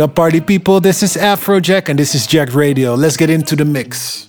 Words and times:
What 0.00 0.08
up, 0.08 0.16
party 0.16 0.40
people? 0.40 0.80
This 0.80 1.02
is 1.02 1.14
Afrojack, 1.14 1.90
and 1.90 1.98
this 1.98 2.14
is 2.14 2.26
Jacked 2.26 2.54
Radio. 2.54 2.94
Let's 2.94 3.18
get 3.18 3.28
into 3.28 3.54
the 3.54 3.66
mix. 3.66 4.28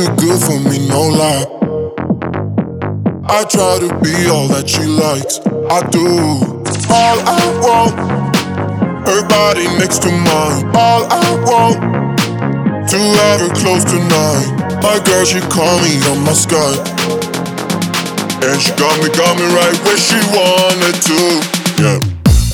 Too 0.00 0.16
good 0.16 0.40
for 0.40 0.58
me, 0.68 0.88
no 0.88 1.02
lie. 1.12 1.44
I 3.28 3.44
try 3.44 3.76
to 3.84 3.90
be 4.00 4.14
all 4.32 4.48
that 4.48 4.64
she 4.66 4.84
likes. 4.88 5.40
I 5.68 5.84
do. 5.92 6.06
All 6.88 7.16
I 7.28 7.42
want, 7.60 7.92
her 9.06 9.22
body 9.28 9.66
next 9.76 10.00
to 10.02 10.10
mine. 10.10 10.72
All 10.74 11.04
I 11.04 11.28
want, 11.44 11.76
to 12.88 12.98
have 12.98 13.40
her 13.44 13.52
close 13.60 13.84
tonight. 13.84 14.80
My 14.80 14.96
girl, 15.04 15.24
she 15.24 15.40
call 15.52 15.76
me 15.84 15.92
on 16.08 16.24
my 16.24 16.32
Skype. 16.32 16.80
And 18.40 18.56
she 18.60 18.72
got 18.80 18.96
me, 19.02 19.08
got 19.12 19.36
me 19.36 19.44
right 19.52 19.76
where 19.84 20.00
she 20.00 20.16
wanted 20.32 20.96
to. 21.08 21.20
Yeah. 21.76 22.00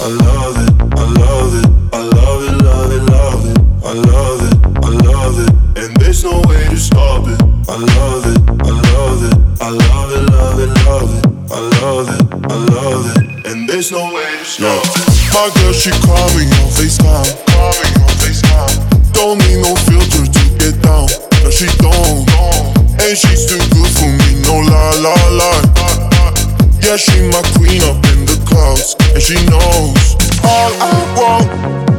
I 0.03 0.09
love 0.11 0.57
it, 0.64 0.73
I 0.99 1.05
love 1.23 1.53
it, 1.61 1.68
I 1.94 2.01
love 2.03 2.42
it, 2.42 2.64
love 2.64 2.92
it, 2.92 3.03
love 3.11 3.51
it. 3.51 3.56
I 3.87 3.92
love 3.92 4.42
it, 4.42 4.57
I 4.83 4.90
love 5.07 5.38
it, 5.38 5.79
and 5.79 5.96
there's 5.99 6.25
no 6.25 6.42
way 6.49 6.59
to 6.70 6.77
stop 6.77 7.22
it. 7.29 7.38
I 7.70 7.79
love 7.79 8.27
it, 8.27 8.38
I 8.66 8.75
love 8.75 9.22
it, 9.22 9.62
I 9.62 9.70
love 9.70 10.11
it, 10.11 10.27
love 10.27 10.59
it, 10.59 10.70
love 10.90 11.11
it. 11.14 11.27
I 11.55 11.61
love 11.79 12.09
it, 12.11 12.22
I 12.51 12.57
love 12.75 13.07
it, 13.14 13.46
and 13.46 13.68
there's 13.68 13.92
no 13.92 14.12
way 14.12 14.27
to 14.27 14.44
stop 14.44 14.83
it. 14.83 15.07
My 15.31 15.46
girl, 15.55 15.72
she 15.72 15.90
call 16.03 16.18
on 16.18 16.66
FaceTime, 16.75 17.31
call 17.46 17.79
on 17.79 18.11
FaceTime. 18.18 18.75
Don't 19.14 19.38
need 19.46 19.62
no 19.62 19.77
filter 19.87 20.27
to 20.27 20.42
get 20.59 20.83
down, 20.83 21.07
no 21.46 21.51
she 21.55 21.70
don't. 21.79 22.27
And 22.99 23.16
she's 23.16 23.46
too 23.46 23.62
good 23.70 23.90
for 23.94 24.11
me, 24.11 24.42
no 24.42 24.66
lie, 24.66 24.99
lie, 24.99 25.31
lie. 25.38 25.62
Yeah, 26.83 26.96
she 26.96 27.22
my 27.31 27.42
queen 27.55 27.87
up 27.87 28.03
in 28.11 28.27
the 28.27 28.35
clouds, 28.51 28.96
and 29.14 29.22
she 29.22 29.38
knows 29.46 30.18
all 30.42 30.75
I 30.83 31.14
want. 31.14 31.95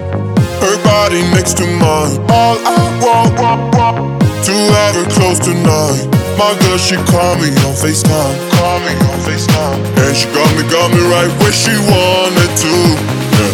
Her 0.62 0.78
body 0.84 1.22
next 1.36 1.58
to 1.58 1.66
mine. 1.66 2.18
All 2.30 2.58
I 2.66 2.78
want, 3.02 3.40
want, 3.40 3.62
want 3.76 3.98
to 4.46 4.56
have 4.74 4.96
her 4.96 5.08
close 5.12 5.40
tonight. 5.40 6.08
My 6.38 6.54
girl, 6.62 6.78
she 6.78 6.96
call 7.10 7.36
me 7.42 7.50
on 7.66 7.74
FaceTime. 7.74 8.36
Call 8.58 8.80
me 8.86 8.94
on 8.94 9.18
FaceTime. 9.26 9.80
And 10.02 10.16
she 10.16 10.28
got 10.34 10.50
me, 10.58 10.64
got 10.70 10.88
me 10.94 11.02
right 11.10 11.32
where 11.42 11.52
she 11.54 11.74
wanted 11.90 12.52
to. 12.64 12.74
Yeah. 13.38 13.54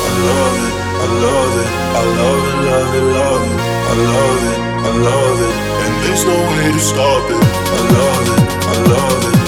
I 0.00 0.12
love 0.26 0.58
it, 0.62 0.74
I 1.00 1.06
love 1.24 1.54
it, 1.60 1.68
I 1.70 2.02
love 2.18 2.44
it, 2.46 2.56
love 2.68 2.94
it, 2.94 3.04
love 3.14 3.44
it. 3.46 3.70
I 3.90 3.94
love 3.94 4.42
it, 4.46 4.58
I 4.86 4.90
love 5.02 5.40
it, 5.42 5.54
and 5.82 5.92
there's 6.04 6.24
no 6.24 6.36
way 6.52 6.70
to 6.70 6.78
stop 6.78 7.26
it. 7.26 7.42
I 7.42 7.80
love 7.90 8.26
it, 8.30 8.42
I 8.62 8.74
love 8.86 9.22
it, 9.26 9.39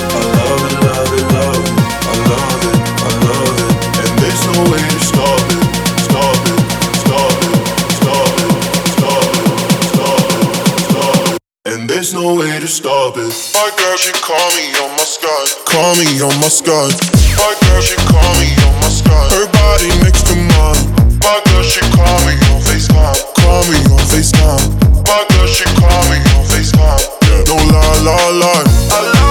there's 12.12 12.24
no 12.24 12.34
way 12.34 12.60
to 12.60 12.68
stop 12.68 13.16
it. 13.16 13.32
My 13.54 13.70
girl, 13.78 13.96
she 13.96 14.12
call 14.12 14.48
me 14.52 14.68
on 14.84 14.90
my 14.96 15.04
Skype. 15.04 15.64
Call 15.64 15.96
me 15.96 16.04
on 16.20 16.34
my 16.40 16.50
Skype. 16.52 16.92
My 17.40 17.54
girl, 17.64 17.80
she 17.80 17.96
call 17.96 18.32
me 18.36 18.52
on 18.68 18.74
my 18.84 18.90
Skype. 18.92 19.32
Her 19.32 19.46
body 19.48 19.88
next 20.04 20.26
to 20.28 20.36
mine. 20.36 20.84
My 21.24 21.40
girl, 21.48 21.62
she 21.62 21.80
call 21.96 22.18
me 22.28 22.36
on 22.52 22.60
FaceTime. 22.68 23.16
Call 23.40 23.64
me 23.64 23.78
on 23.88 24.02
FaceTime. 24.12 24.68
My 25.08 25.24
girl, 25.30 25.46
she 25.46 25.64
call 25.80 26.02
me 26.12 26.18
on 26.36 26.44
FaceTime. 26.52 27.00
Yeah. 27.24 27.48
No 27.48 27.56
lie, 27.56 28.00
lie, 28.04 28.30
lie. 28.44 28.64
I 28.92 29.21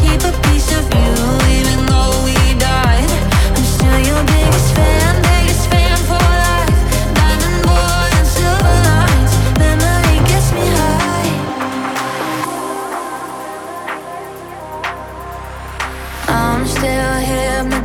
Keep 0.00 0.22
a 0.22 0.32
piece 0.42 0.72
of 0.72 0.84
you, 0.94 1.12
even 1.58 1.86
though 1.86 2.24
we 2.24 2.34
died. 2.58 3.10
I'm 3.56 3.64
still 3.64 4.00
your 4.00 4.22
biggest 4.24 4.74
fan. 4.74 5.29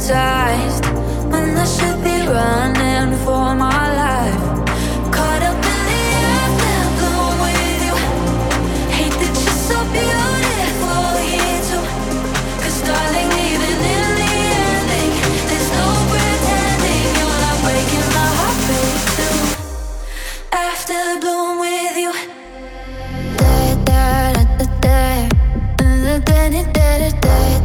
hypnotized 0.08 0.86
when 1.32 1.58
I 1.58 1.66
should 1.66 2.04
be 2.04 2.28
running 2.28 3.18
for 3.26 3.56
my 3.56 3.86
life. 4.04 4.44
Caught 5.12 5.42
up 5.50 5.58
in 5.74 5.82
the 5.90 6.04
afterglow 6.38 7.30
with 7.42 7.82
you. 7.88 7.96
Hate 8.98 9.18
that 9.22 9.36
you're 9.42 9.62
so 9.70 9.78
beautiful 9.96 11.06
here 11.26 11.62
too. 11.70 11.86
Cause 12.62 12.80
darling, 12.86 13.32
even 13.50 13.78
in 13.96 14.08
the 14.20 14.32
ending, 14.62 15.12
there's 15.50 15.70
no 15.74 15.88
pretending 16.12 17.06
you're 17.20 17.40
not 17.46 17.58
breaking 17.66 18.08
my 18.16 18.28
heart 18.38 18.60
too. 19.18 19.38
After 20.54 21.02
bloom 21.20 21.60
with 21.60 21.98
you. 21.98 22.14
Da 23.38 23.54
da 23.90 24.34
da 24.34 24.44
da 24.58 24.66
da 24.82 25.00
mm, 25.82 26.26
da 26.26 26.50
da 26.50 26.62
da 26.74 27.00
da 27.00 27.10
da 27.22 27.65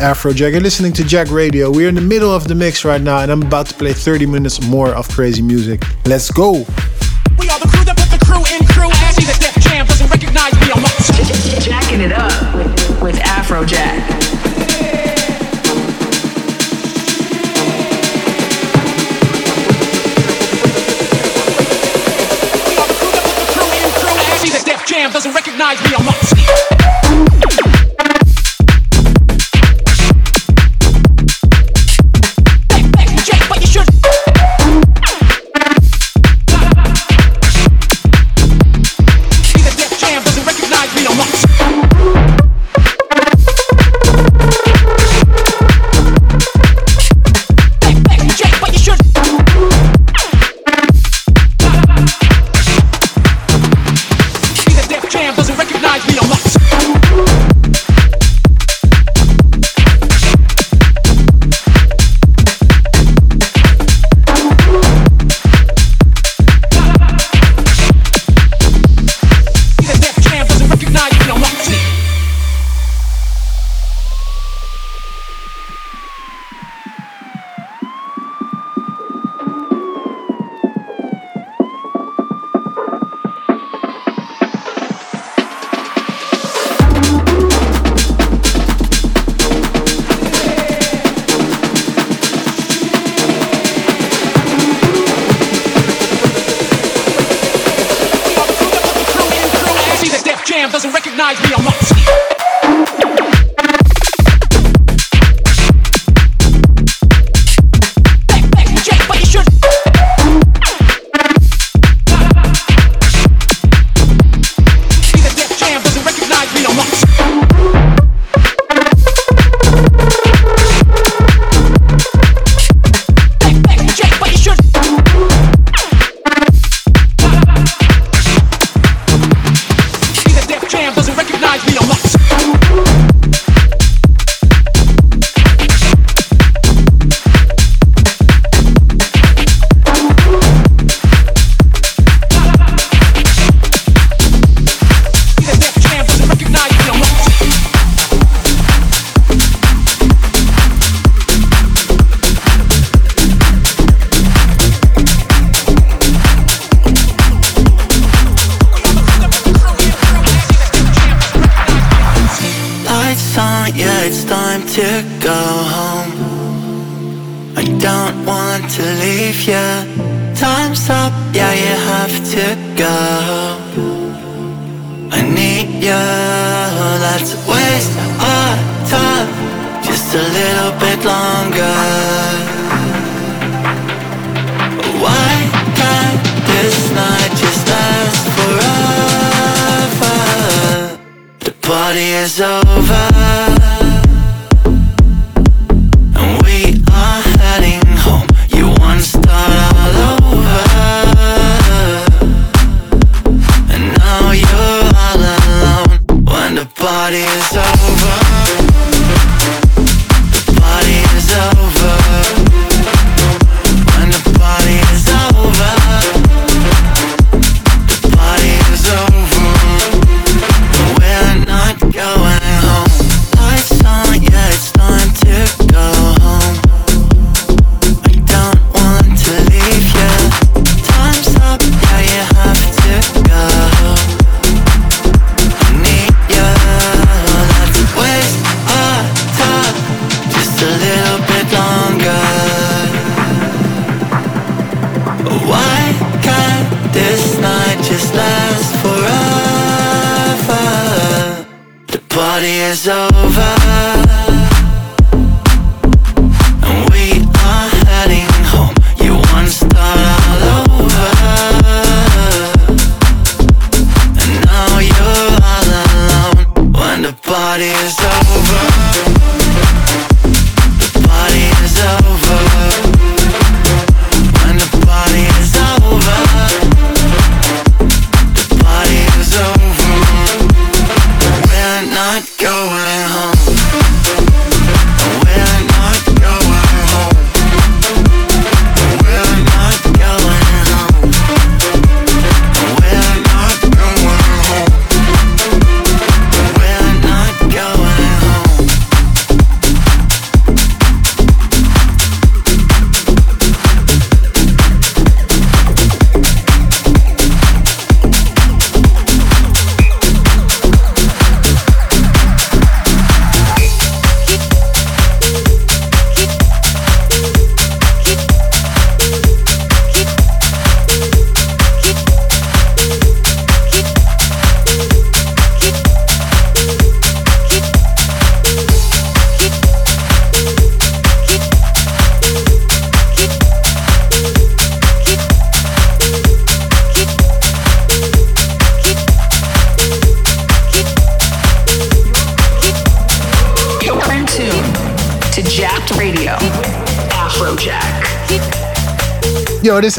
Afrojack. 0.00 0.52
You're 0.52 0.60
listening 0.60 0.92
to 0.94 1.04
Jacked 1.04 1.30
Radio. 1.30 1.70
We're 1.70 1.88
in 1.88 1.94
the 1.94 2.00
middle 2.00 2.34
of 2.34 2.48
the 2.48 2.54
mix 2.54 2.84
right 2.84 3.00
now, 3.00 3.18
and 3.18 3.30
I'm 3.30 3.42
about 3.42 3.66
to 3.66 3.74
play 3.74 3.92
30 3.92 4.26
minutes 4.26 4.60
more 4.66 4.94
of 4.94 5.08
crazy 5.08 5.42
music. 5.42 5.84
Let's 6.06 6.30
go! 6.30 6.52
We 7.38 7.48
are 7.48 7.60
the 7.60 7.68
crew 7.68 7.84
that 7.84 7.96
put 7.96 8.10
the 8.10 8.24
crew 8.24 8.42
in 8.54 8.66
crew. 8.66 8.88
The 8.88 9.36
Def 9.38 9.62
Jam 9.62 9.86
doesn't 9.86 10.10
recognize 10.10 10.54
me. 10.54 10.72
I'm 10.72 11.60
Jacking 11.60 12.00
it 12.00 12.12
up 12.12 12.54
with, 12.54 13.02
with 13.02 13.16
Afrojack. 13.16 14.19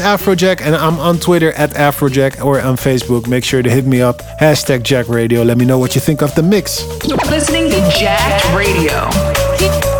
Afrojack, 0.02 0.60
and 0.60 0.74
I'm 0.74 0.98
on 0.98 1.18
Twitter 1.18 1.52
at 1.52 1.70
Afrojack 1.70 2.44
or 2.44 2.60
on 2.60 2.76
Facebook. 2.76 3.28
Make 3.28 3.44
sure 3.44 3.62
to 3.62 3.70
hit 3.70 3.86
me 3.86 4.02
up. 4.02 4.18
Hashtag 4.40 4.82
Jacked 4.82 5.08
Radio. 5.08 5.42
Let 5.42 5.58
me 5.58 5.64
know 5.64 5.78
what 5.78 5.94
you 5.94 6.00
think 6.00 6.22
of 6.22 6.34
the 6.34 6.42
mix. 6.42 6.84
You're 7.06 7.16
listening 7.30 7.70
to 7.70 7.90
Jacked 7.98 8.44
Radio. 8.54 9.91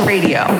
Radio 0.00 0.53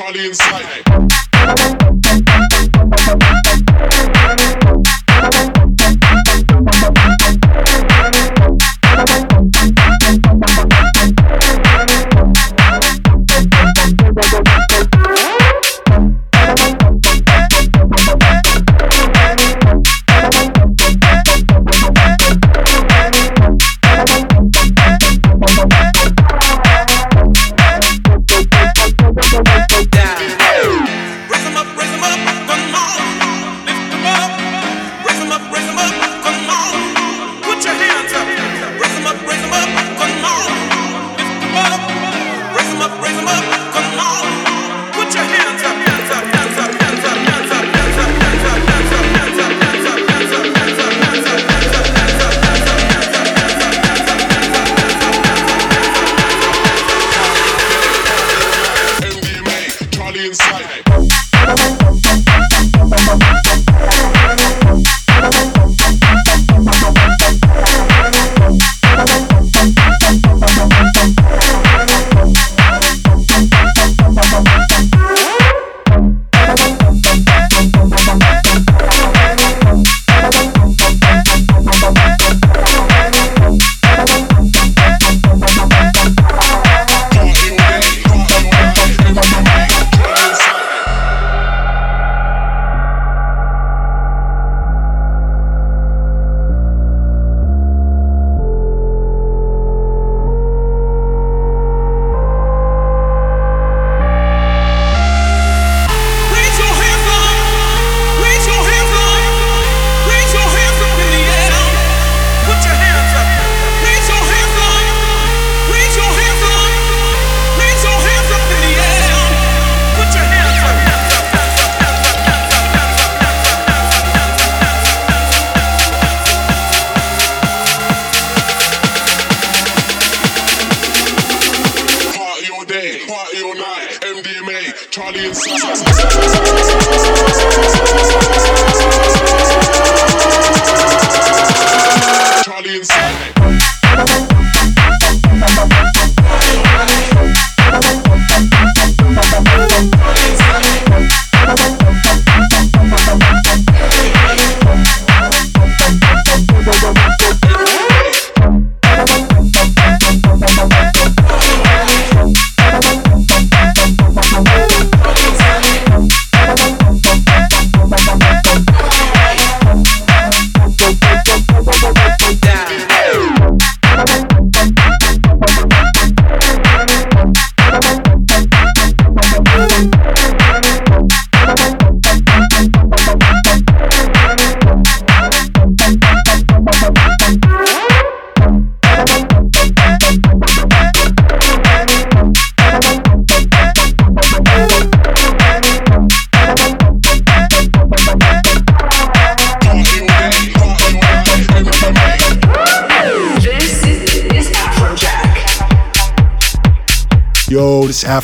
Charlie 0.00 0.28
inside. 0.28 0.80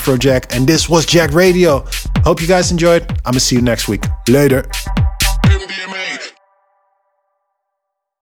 Afrojack, 0.06 0.54
and 0.54 0.68
this 0.68 0.88
was 0.88 1.04
Jacked 1.04 1.34
Radio. 1.34 1.84
Hope 2.18 2.40
you 2.40 2.46
guys 2.46 2.70
enjoyed. 2.70 3.02
I'm 3.24 3.32
gonna 3.32 3.40
see 3.40 3.56
you 3.56 3.62
next 3.62 3.88
week. 3.88 4.04
Later. 4.28 4.64